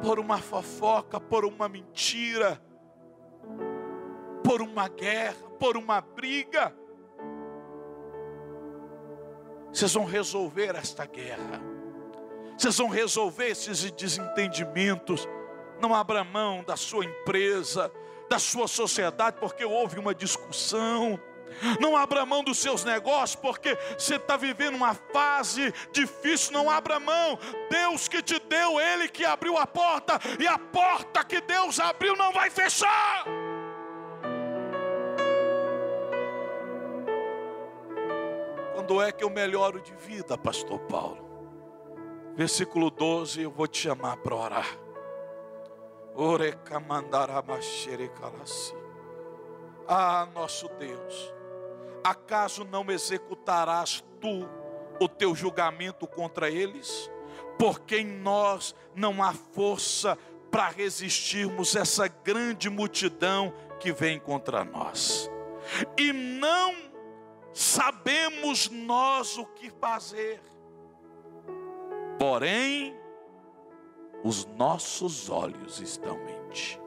[0.00, 2.62] por uma fofoca, por uma mentira,
[4.44, 6.72] por uma guerra, por uma briga.
[9.72, 11.60] Vocês vão resolver esta guerra.
[12.56, 15.26] Vocês vão resolver esses desentendimentos.
[15.80, 17.90] Não abra mão da sua empresa,
[18.28, 21.18] da sua sociedade, porque houve uma discussão.
[21.80, 26.52] Não abra mão dos seus negócios, porque você está vivendo uma fase difícil.
[26.52, 27.38] Não abra mão.
[27.70, 32.14] Deus que te deu, Ele que abriu a porta, e a porta que Deus abriu
[32.16, 33.24] não vai fechar.
[38.92, 41.26] Quando é que eu melhoro de vida, Pastor Paulo?
[42.36, 44.78] Versículo 12, eu vou te chamar para orar.
[49.88, 51.34] Ah, nosso Deus,
[52.04, 54.46] acaso não executarás tu
[55.00, 57.10] o teu julgamento contra eles?
[57.58, 60.18] Porque em nós não há força
[60.50, 65.30] para resistirmos essa grande multidão que vem contra nós.
[65.96, 66.91] E não
[67.52, 70.40] sabemos nós o que fazer,
[72.18, 72.96] porém,
[74.24, 76.80] os nossos olhos estão em ti.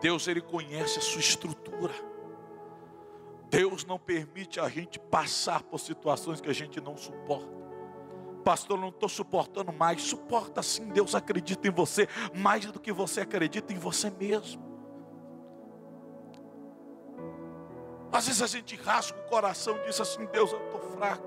[0.00, 1.94] Deus, Ele conhece a sua estrutura.
[3.48, 7.64] Deus não permite a gente passar por situações que a gente não suporta.
[8.44, 10.02] Pastor, não estou suportando mais.
[10.02, 14.73] Suporta sim, Deus acredita em você mais do que você acredita em você mesmo.
[18.14, 21.26] Às vezes a gente rasga o coração e diz assim: Deus, eu estou fraco.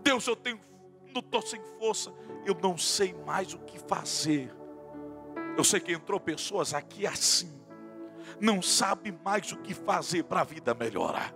[0.00, 0.60] Deus, eu tenho,
[1.14, 2.12] não estou sem força.
[2.44, 4.54] Eu não sei mais o que fazer.
[5.56, 7.58] Eu sei que entrou pessoas aqui assim,
[8.38, 11.34] não sabe mais o que fazer para a vida melhorar,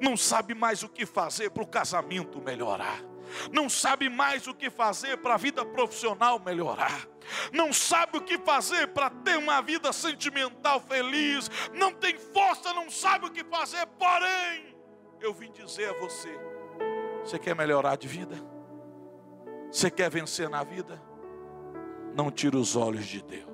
[0.00, 3.13] não sabe mais o que fazer para o casamento melhorar
[3.52, 7.06] não sabe mais o que fazer para a vida profissional melhorar,
[7.52, 12.90] não sabe o que fazer para ter uma vida sentimental feliz, não tem força, não
[12.90, 14.76] sabe o que fazer, porém,
[15.20, 16.38] eu vim dizer a você:
[17.24, 18.36] você quer melhorar de vida?
[19.70, 21.02] Você quer vencer na vida?
[22.14, 23.53] Não tire os olhos de Deus.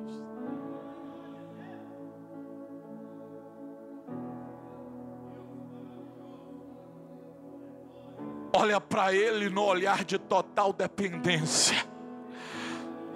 [8.61, 11.83] Olha para Ele no olhar de total dependência.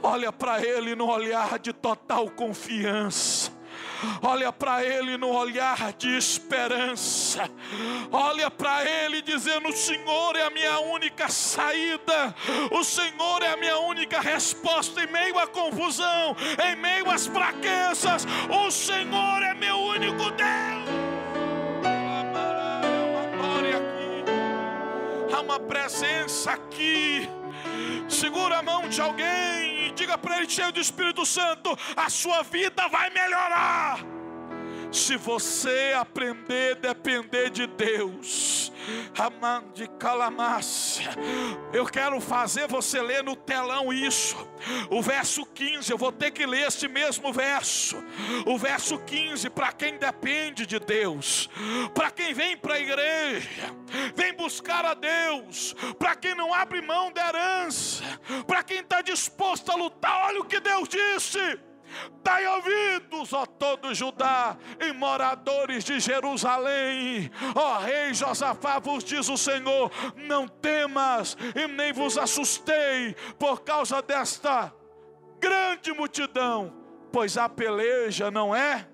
[0.03, 3.53] Olha para Ele no olhar de total confiança.
[4.23, 7.47] Olha para Ele no olhar de esperança.
[8.11, 12.35] Olha para Ele dizendo: O Senhor é a minha única saída.
[12.71, 16.35] O Senhor é a minha única resposta em meio à confusão,
[16.71, 18.27] em meio às fraquezas.
[18.49, 20.84] O Senhor é meu único Deus.
[25.45, 27.29] Uma presença aqui.
[28.09, 32.43] Segura a mão de alguém e diga para ele, cheio do Espírito Santo: a sua
[32.43, 34.01] vida vai melhorar.
[34.95, 38.73] Se você aprender a depender de Deus,
[39.75, 41.11] de calamácia,
[41.73, 44.37] eu quero fazer você ler no telão isso.
[44.89, 47.97] O verso 15, eu vou ter que ler este mesmo verso.
[48.47, 51.51] O verso 15, para quem depende de Deus,
[51.93, 53.75] para quem vem para a igreja,
[54.15, 58.05] vem buscar a Deus, para quem não abre mão da herança,
[58.47, 61.74] para quem está disposto a lutar, olha o que Deus disse.
[62.23, 69.37] Dai ouvidos, ó todo Judá, e moradores de Jerusalém, ó rei Josafá, vos diz o
[69.37, 74.73] Senhor: não temas e nem vos assustei por causa desta
[75.39, 76.73] grande multidão,
[77.13, 78.89] pois a peleja não é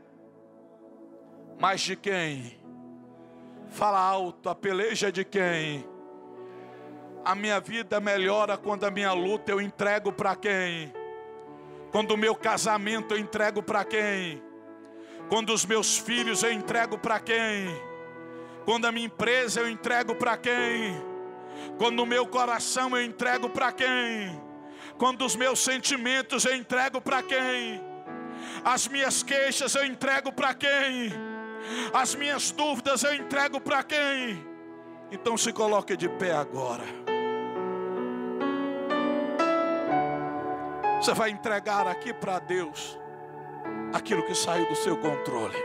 [1.60, 2.58] mas de quem?
[3.68, 5.86] Fala alto, a peleja é de quem?
[7.22, 10.90] A minha vida melhora quando a minha luta eu entrego para quem?
[11.90, 14.42] Quando o meu casamento eu entrego para quem?
[15.28, 17.68] Quando os meus filhos eu entrego para quem?
[18.64, 20.94] Quando a minha empresa eu entrego para quem?
[21.78, 24.40] Quando o meu coração eu entrego para quem?
[24.98, 27.80] Quando os meus sentimentos eu entrego para quem?
[28.64, 31.12] As minhas queixas eu entrego para quem?
[31.92, 34.46] As minhas dúvidas eu entrego para quem?
[35.10, 36.84] Então se coloque de pé agora.
[41.00, 43.00] Você vai entregar aqui para Deus
[43.90, 45.56] aquilo que saiu do seu controle.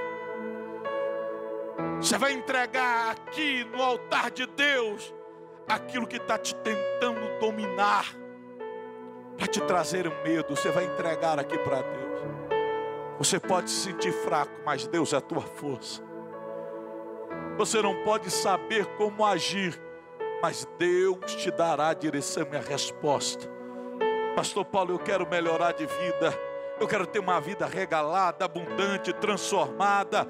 [1.98, 5.14] Você vai entregar aqui no altar de Deus
[5.68, 8.06] aquilo que está te tentando dominar,
[9.36, 10.56] para te trazer medo.
[10.56, 12.20] Você vai entregar aqui para Deus.
[13.18, 16.02] Você pode se sentir fraco, mas Deus é a tua força.
[17.58, 19.78] Você não pode saber como agir,
[20.42, 23.55] mas Deus te dará a direção e a resposta.
[24.36, 26.38] Pastor Paulo, eu quero melhorar de vida.
[26.80, 30.28] Eu quero ter uma vida regalada, abundante, transformada.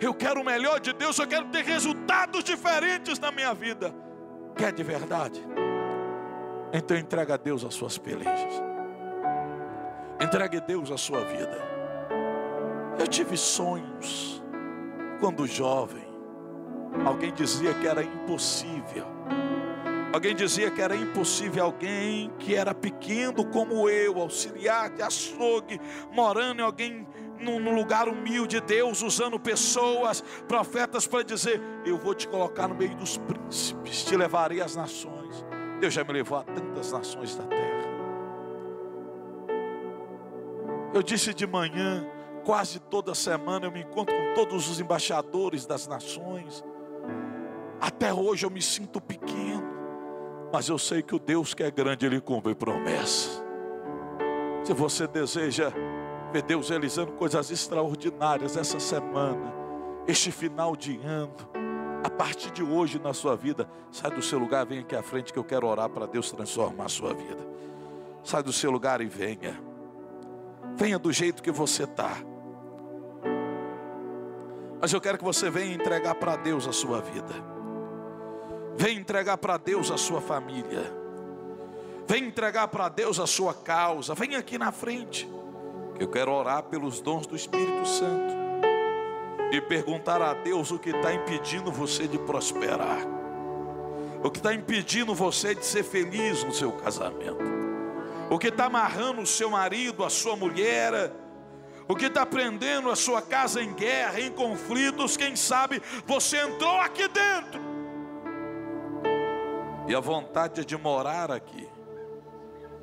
[0.00, 3.94] Eu quero o melhor de Deus, eu quero ter resultados diferentes na minha vida.
[4.56, 5.40] Quer de verdade?
[6.72, 8.62] Então entrega a Deus as suas pelejas.
[10.20, 11.56] Entregue a Deus a sua vida.
[12.98, 14.42] Eu tive sonhos
[15.20, 16.04] quando jovem.
[17.04, 19.15] Alguém dizia que era impossível.
[20.16, 25.78] Alguém dizia que era impossível alguém que era pequeno como eu, auxiliar de açougue,
[26.10, 27.06] morando em alguém
[27.38, 32.96] num lugar humilde, Deus usando pessoas, profetas para dizer: Eu vou te colocar no meio
[32.96, 35.44] dos príncipes, te levarei às nações.
[35.80, 37.84] Deus já me levou a tantas nações da terra.
[40.94, 42.06] Eu disse de manhã,
[42.42, 46.64] quase toda semana eu me encontro com todos os embaixadores das nações.
[47.80, 49.55] Até hoje eu me sinto pequeno,
[50.52, 53.42] mas eu sei que o Deus que é grande, Ele cumpre promessas.
[54.64, 55.72] Se você deseja
[56.32, 59.52] ver Deus realizando coisas extraordinárias essa semana,
[60.06, 61.34] este final de ano,
[62.02, 65.32] a partir de hoje na sua vida, sai do seu lugar, vem aqui à frente
[65.32, 67.46] que eu quero orar para Deus transformar a sua vida.
[68.22, 69.60] Sai do seu lugar e venha.
[70.76, 72.16] Venha do jeito que você está.
[74.80, 77.55] Mas eu quero que você venha entregar para Deus a sua vida.
[78.78, 80.92] Vem entregar para Deus a sua família.
[82.06, 84.14] Vem entregar para Deus a sua causa.
[84.14, 85.26] Vem aqui na frente.
[85.98, 88.34] Eu quero orar pelos dons do Espírito Santo.
[89.50, 92.98] E perguntar a Deus o que está impedindo você de prosperar.
[94.22, 97.44] O que está impedindo você de ser feliz no seu casamento.
[98.28, 101.12] O que está amarrando o seu marido, a sua mulher.
[101.88, 105.16] O que está prendendo a sua casa em guerra, em conflitos.
[105.16, 107.65] Quem sabe você entrou aqui dentro
[109.86, 111.68] e a vontade é de morar aqui.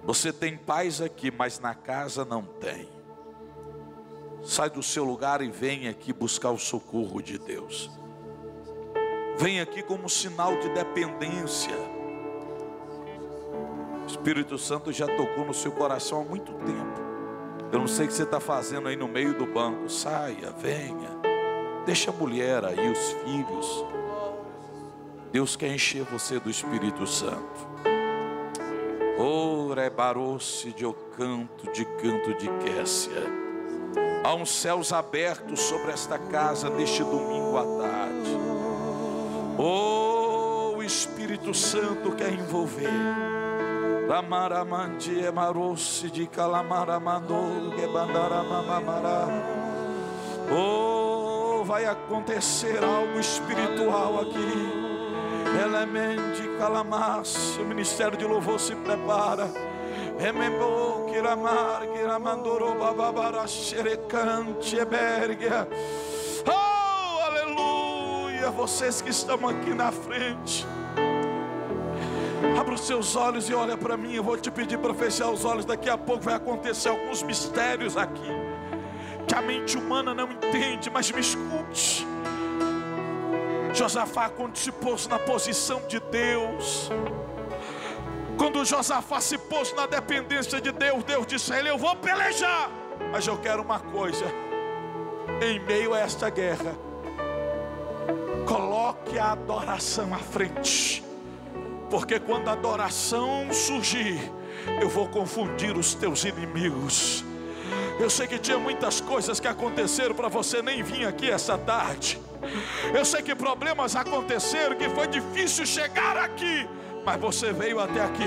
[0.04, 2.90] Você tem paz aqui, mas na casa não tem.
[4.44, 7.90] Sai do seu lugar e vem aqui buscar o socorro de Deus.
[9.38, 11.76] Vem aqui como sinal de dependência.
[14.04, 17.02] O Espírito Santo já tocou no seu coração há muito tempo.
[17.72, 19.90] Eu não sei o que você está fazendo aí no meio do banco.
[19.90, 21.10] Saia, venha.
[21.86, 23.86] Deixa a mulher aí, os filhos.
[25.34, 27.68] Deus quer encher você do Espírito Santo.
[29.18, 33.24] Ora baroce de o canto de canto de Quécia.
[34.24, 38.38] Há uns céus abertos sobre esta casa neste domingo à tarde.
[39.58, 42.88] Oh, o Espírito Santo quer envolver.
[44.08, 49.30] Ramaramandi emaroce de calamaramandou, gebandaramamamara.
[50.56, 54.83] Oh, vai acontecer algo espiritual aqui.
[55.62, 59.50] Elemente calamas, o ministério de louvor se prepara.
[60.18, 65.68] Remembo kiramar, kiramandoro bababara xerecante ebergia.
[66.48, 68.50] Oh, aleluia!
[68.52, 70.66] Vocês que estão aqui na frente.
[72.60, 74.14] Abra os seus olhos e olha para mim.
[74.14, 75.66] Eu vou te pedir para fechar os olhos.
[75.66, 78.30] Daqui a pouco vai acontecer alguns mistérios aqui.
[79.28, 82.13] Que a mente humana não entende, mas me escute.
[83.74, 86.92] Josafá, quando se pôs na posição de Deus,
[88.38, 92.70] quando Josafá se pôs na dependência de Deus, Deus disse a ele: Eu vou pelejar,
[93.12, 94.26] mas eu quero uma coisa,
[95.42, 96.76] em meio a esta guerra,
[98.46, 101.04] coloque a adoração à frente,
[101.90, 104.32] porque quando a adoração surgir,
[104.80, 107.26] eu vou confundir os teus inimigos.
[108.00, 112.20] Eu sei que tinha muitas coisas que aconteceram para você nem vir aqui essa tarde.
[112.94, 116.68] Eu sei que problemas aconteceram, que foi difícil chegar aqui,
[117.06, 118.24] mas você veio até aqui.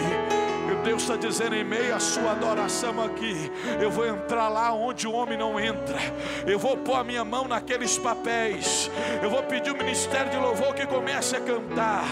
[0.87, 3.51] Deus está dizendo em meio à sua adoração aqui:
[3.83, 5.99] eu vou entrar lá onde o homem não entra,
[6.47, 8.89] eu vou pôr a minha mão naqueles papéis,
[9.21, 12.05] eu vou pedir o ministério de louvor que comece a cantar.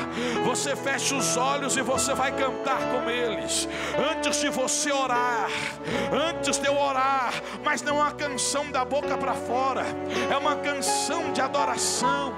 [0.44, 3.68] Você fecha os olhos e você vai cantar com eles.
[4.10, 5.48] Antes de você orar,
[6.12, 9.84] antes de eu orar, mas não é uma canção da boca para fora,
[10.28, 12.34] é uma canção de adoração,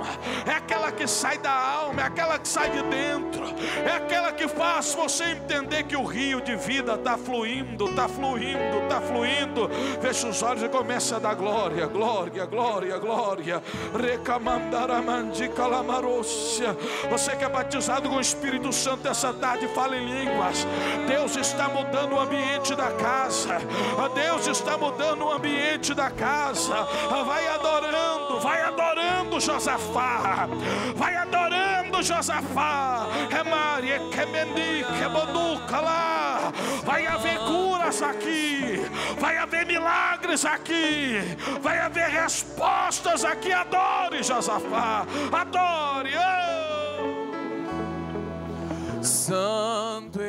[0.47, 3.47] é aquela que sai da alma, é aquela que sai de dentro,
[3.87, 8.83] é aquela que faz você entender que o rio de vida está fluindo, está fluindo,
[8.83, 9.70] está fluindo.
[10.01, 13.62] Fecha os olhos e começa a dar glória, glória, glória, glória.
[13.97, 16.77] Recamandaramandicalamárcia.
[17.09, 20.66] Você que é batizado com o Espírito Santo essa tarde, fala em línguas.
[21.07, 23.59] Deus está mudando o ambiente da casa.
[24.14, 26.74] Deus está mudando o ambiente da casa.
[27.24, 30.49] Vai adorando, vai adorando Josafá.
[30.97, 31.56] Vai adorando
[32.03, 33.07] Josafá.
[33.31, 36.53] É boduca lá.
[36.85, 38.81] Vai haver curas aqui.
[39.19, 41.21] Vai haver milagres aqui.
[41.61, 43.53] Vai haver respostas aqui.
[43.53, 45.07] Adore Josafá.
[45.33, 46.13] Adore.
[46.17, 46.57] Oh.
[49.03, 50.21] Santo